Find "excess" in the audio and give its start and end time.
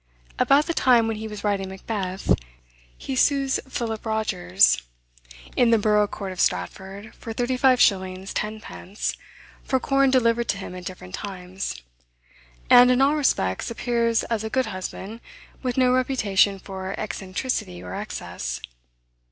17.93-18.59